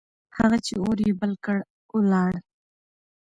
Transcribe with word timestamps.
هغه 0.37 0.57
چې 0.65 0.73
اور 0.83 0.97
يې 1.05 1.11
بل 1.19 1.31
کړ، 1.45 1.57
ولاړ. 1.95 2.31